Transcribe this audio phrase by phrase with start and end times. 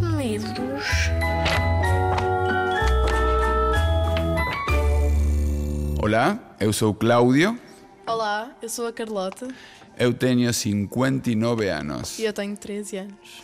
[0.00, 0.84] medos.
[6.02, 7.58] Olá, eu sou Cláudio,
[8.06, 9.48] Olá, eu sou a Carlota
[10.00, 12.18] eu tenho 59 anos.
[12.18, 13.42] e eu tenho 13 anos.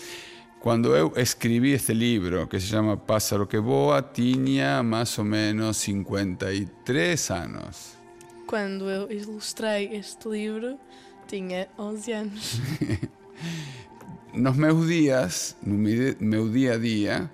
[0.59, 5.77] Quando eu escrevi este livro, que se chama Pássaro que Voa, tinha mais ou menos
[5.77, 7.95] 53 anos.
[8.47, 10.79] Quando eu ilustrei este livro,
[11.29, 12.55] tinha 11 anos.
[14.37, 15.75] Nos meus dias, no
[16.21, 17.31] meu dia a dia,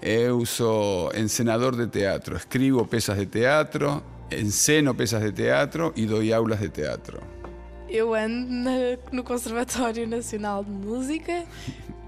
[0.00, 2.36] eu sou encenador de teatro.
[2.36, 7.20] Escribo peças de teatro, enceno peças de teatro e dou aulas de teatro.
[7.88, 11.44] Eu ando na- no Conservatório Nacional de Música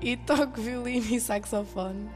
[0.01, 2.09] e toco violino e saxofone.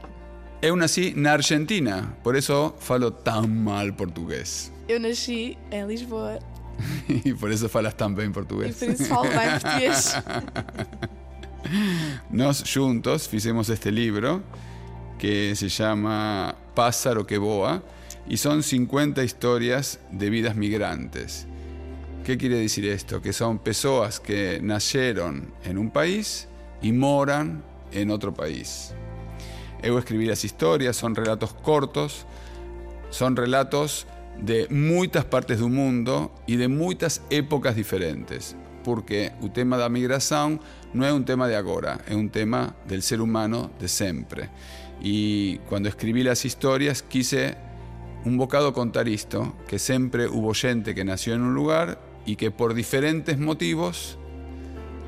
[0.61, 4.71] Eu nasci na Argentina, por isso falo tão mal português.
[4.87, 6.39] Eu nasci em Lisboa
[7.25, 8.77] E por isso falas tão bem e português.
[8.77, 10.15] por isso falo bem português.
[12.29, 14.41] Nós juntos fizemos este libro
[15.17, 17.83] que se llama Pássaro que Voa
[18.27, 21.47] y son 50 historias de vidas migrantes.
[22.23, 23.21] ¿Qué quiere decir esto?
[23.21, 26.47] Que son personas que nacieron en un país
[26.81, 28.93] y moran en otro país.
[29.83, 32.27] Eu escribí las historias, son relatos cortos,
[33.09, 34.05] son relatos
[34.39, 40.59] de muitas partes do mundo e de muitas épocas diferentes, porque o tema da migração
[40.93, 44.49] não é um tema de agora, é um tema del ser humano de sempre.
[45.01, 47.55] E quando escrevi as histórias, quise
[48.25, 52.51] un bocado contar isto, que sempre hubo gente que nació en un lugar y que
[52.51, 54.17] por diferentes motivos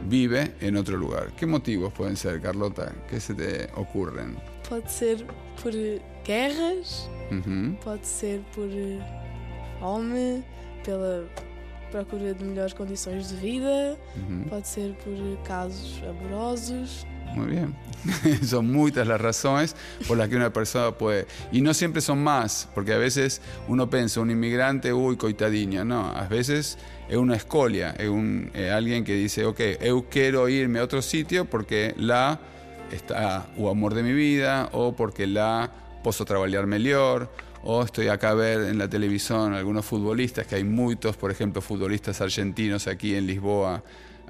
[0.10, 1.34] vive en otro lugar.
[1.38, 2.94] ¿Qué motivos pueden ser, Carlota?
[3.10, 4.36] ¿Qué se te ocurren?
[4.68, 5.26] Pode ser
[5.62, 5.74] por
[6.26, 7.10] guerras,
[7.84, 9.00] pode ser por eh,
[9.80, 10.44] fome,
[10.84, 11.24] pela
[11.94, 14.50] procura de melhores condições de vida, Ujú.
[14.50, 17.06] pode ser por casos amorosos.
[17.36, 17.76] Muy bien.
[18.44, 19.76] son muchas las razones
[20.08, 21.26] por las que una persona puede.
[21.52, 25.86] Y no siempre son más, porque a veces uno piensa, un inmigrante, uy, coitadinho.
[25.86, 26.78] No, a veces
[27.08, 31.02] es una escolia, es un, eh, alguien que dice, ok, eu quiero irme a otro
[31.02, 32.40] sitio porque la
[32.92, 35.72] está o amor de mi vida, o porque la
[36.04, 37.30] posso trabajar mejor,
[37.64, 41.62] o estoy acá a ver en la televisión algunos futbolistas, que hay muchos, por ejemplo,
[41.62, 43.84] futbolistas argentinos aquí en Lisboa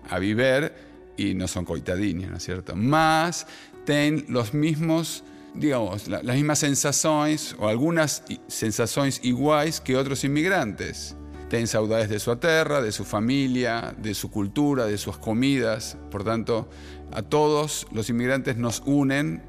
[0.10, 0.72] a vivir
[1.18, 2.76] y no son coitadinos, ¿no es cierto?
[2.76, 3.48] Más
[3.86, 5.24] tienen los mismos,
[5.56, 11.16] digamos, la- las mismas sensaciones o algunas sensaciones iguales que otros inmigrantes.
[11.50, 15.98] Tienen saudades de su tierra, de su familia, de su cultura, de sus comidas.
[16.10, 16.68] Por tanto,
[17.12, 19.44] a todos los inmigrantes nos unen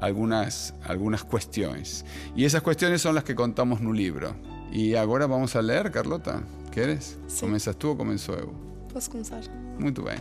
[0.00, 2.04] algunas, algunas cuestiones.
[2.34, 4.34] Y esas cuestiones son las que contamos en un libro.
[4.72, 6.42] Y ahora vamos a leer, Carlota.
[6.70, 7.18] ¿Quieres?
[7.26, 7.40] Sí.
[7.40, 8.52] ¿Comienzas tú o comienzo eu?
[8.92, 9.42] Posso começar?
[9.78, 10.18] Muito bem.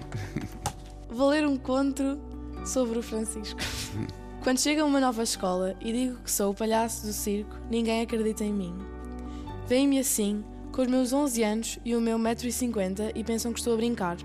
[1.09, 2.19] Vou ler um conto
[2.65, 3.59] sobre o Francisco.
[4.43, 8.01] Quando chego a uma nova escola e digo que sou o palhaço do circo, ninguém
[8.01, 8.73] acredita em mim.
[9.67, 13.73] Veem-me assim, com os meus 11 anos e o meu 1,50m e pensam que estou
[13.73, 14.17] a brincar.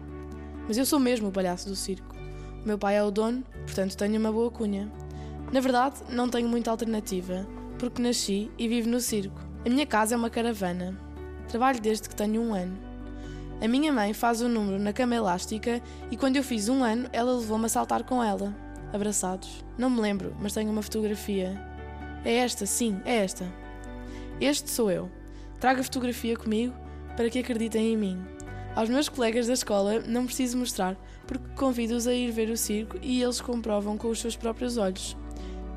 [0.66, 2.14] Mas eu sou mesmo o palhaço do circo.
[2.62, 4.90] O meu pai é o dono, portanto tenho uma boa cunha.
[5.54, 7.46] Na verdade, não tenho muita alternativa,
[7.78, 9.40] porque nasci e vivo no circo.
[9.64, 10.98] A minha casa é uma caravana.
[11.46, 12.76] Trabalho desde que tenho um ano.
[13.62, 17.08] A minha mãe faz o número na cama elástica e quando eu fiz um ano,
[17.12, 18.52] ela levou-me a saltar com ela,
[18.92, 19.64] abraçados.
[19.78, 21.56] Não me lembro, mas tenho uma fotografia.
[22.24, 23.46] É esta, sim, é esta.
[24.40, 25.08] Este sou eu.
[25.60, 26.74] Trago a fotografia comigo
[27.16, 28.24] para que acreditem em mim.
[28.74, 30.96] Aos meus colegas da escola não preciso mostrar,
[31.28, 35.16] porque convido-os a ir ver o circo e eles comprovam com os seus próprios olhos.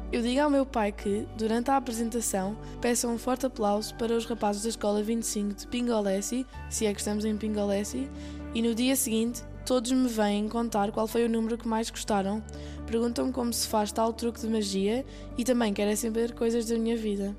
[0.09, 4.25] Eu digo ao meu pai que, durante a apresentação, peçam um forte aplauso para os
[4.25, 8.09] rapazes da Escola 25 de Pingolesi, se é que estamos em Pingolesi,
[8.55, 12.41] e no dia seguinte todos me vêm contar qual foi o número que mais gostaram,
[12.85, 15.05] perguntam como se faz tal truque de magia
[15.37, 17.35] e também querem saber coisas da minha vida.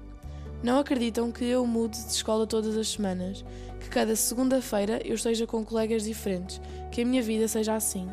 [0.62, 3.42] Não acreditam que eu mude de escola todas as semanas,
[3.80, 6.60] que cada segunda-feira eu esteja com colegas diferentes,
[6.92, 8.06] que a minha vida seja assim.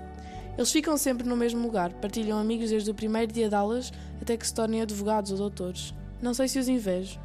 [0.58, 3.92] Eles ficam sempre no mesmo lugar, partilham amigos desde o primeiro dia de aulas
[4.22, 5.94] até que se tornem advogados ou doutores.
[6.22, 7.20] Não sei se os invejo.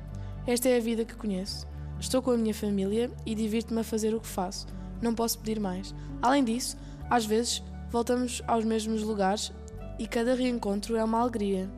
[0.46, 1.66] Esta é a vida que conheço.
[2.00, 4.66] Estou com a minha família e divirto-me a fazer o que faço.
[5.00, 5.94] Não posso pedir mais.
[6.20, 6.76] Além disso,
[7.08, 9.52] às vezes voltamos aos mesmos lugares
[9.98, 11.70] e cada reencontro é uma alegria.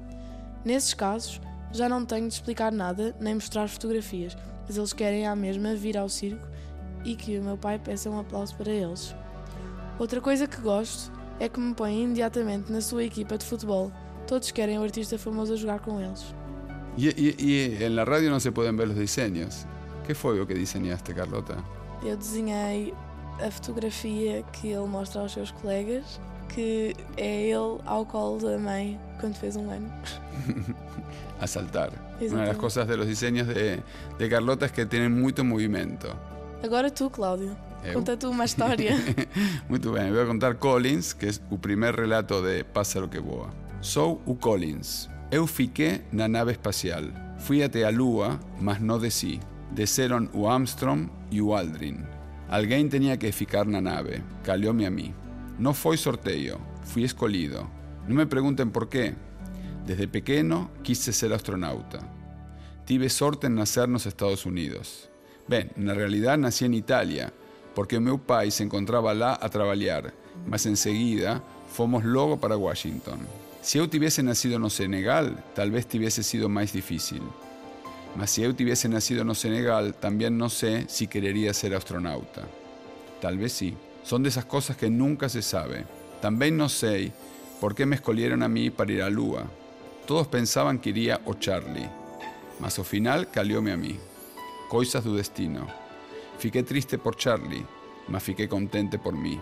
[0.65, 1.41] Nesses casos,
[1.71, 5.99] já não tenho de explicar nada nem mostrar fotografias, mas eles querem à mesma vir
[5.99, 6.49] ao circo
[7.05, 9.15] e que o meu pai peça um aplauso para eles.
[9.99, 13.91] Outra coisa que gosto é que me põem imediatamente na sua equipa de futebol.
[14.27, 16.35] Todos querem o artista famoso a jogar com eles.
[16.97, 19.67] Y- y en la radio no se pueden ver los diseños.
[20.07, 21.57] ¿Qué fue lo que diseñaste, Carlota?
[22.05, 22.93] Eu desenhei
[23.41, 28.99] a fotografia que ele mostra aos seus colegas, que é ele ao colo da mãe
[29.21, 29.91] quando fez um ano.
[31.41, 31.91] A saltar.
[32.21, 32.57] Exatamente.
[32.59, 33.83] cosas de los diseños de,
[34.19, 36.09] de Carlota es que tienen mucho movimiento.
[36.63, 37.57] Agora tu, Cláudio.
[37.85, 37.95] Eu?
[37.95, 38.95] Conta tu uma história.
[39.69, 43.51] Muito bem, voy a contar Collins, que es o primer relato de Pássaro que voa.
[43.81, 45.09] Sou o Collins.
[45.31, 47.03] Eu fiquei na nave espacial.
[47.39, 49.41] Fui até a Lua, mas não desci.
[49.73, 52.05] Desceram o Armstrong e o Aldrin.
[52.49, 54.23] Alguém tinha que ficar na nave.
[54.45, 55.15] Calhou-me a mim.
[55.59, 57.69] Não foi sorteio, fui escolhido.
[58.07, 59.15] Não me perguntem por quê.
[59.85, 61.99] Desde pequeno quise ser astronauta.
[62.85, 65.09] Tive sorte en nacer nos Estados Unidos.
[65.49, 67.33] Ben, na realidade nasci en Italia,
[67.75, 70.13] porque meu pai se encontraba lá a trabalhar,
[70.47, 71.43] mas en seguida
[71.73, 73.19] fomos logo para Washington.
[73.63, 77.23] Se eu tivesse nacido no Senegal, talvez tivesse sido mais difícil.
[78.17, 82.43] Mas se eu tivesse nacido no Senegal, también no sé si querería ser astronauta.
[83.21, 83.75] Tal vez sí.
[84.03, 85.87] Son de esas cosas que nunca se sabe.
[86.21, 87.13] También no sé
[87.61, 89.45] por qué me escolhieron a mí para ir a Lua.
[90.07, 91.89] Todos pensaban que iría o Charlie,
[92.59, 93.97] mas ao final calhou-me a mí.
[94.69, 95.82] Coisas do destino.
[96.43, 97.65] Fiquei triste por Charlie,
[98.09, 99.41] mas fiquei contente por mí.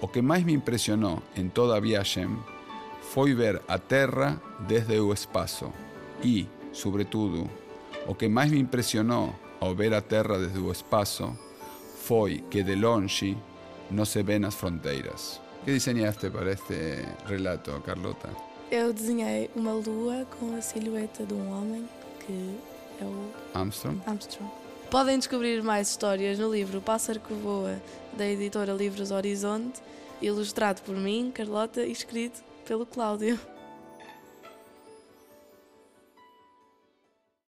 [0.00, 2.38] O que mais me impresionou en toda a viagem
[3.12, 5.70] foi ver a Terra desde o espaço.
[6.24, 7.50] E, sobretudo,
[8.06, 11.36] o que mais me impressionou ao ver a Terra desde o espaço
[12.06, 13.36] foi que de longe
[13.90, 15.42] não se ven as fronteiras.
[15.66, 18.30] que desenhaste para este relato, Carlota?
[18.70, 21.86] Eu desenhei uma lua com a silhueta de um homem
[22.24, 22.56] que
[23.02, 24.00] é o Armstrong?
[24.06, 24.67] Armstrong.
[24.90, 27.78] Podem descobrir mais histórias no livro Pássaro que Voa,
[28.14, 29.82] da editora Livros Horizonte,
[30.22, 33.38] ilustrado por mim, Carlota, e escrito pelo Cláudio.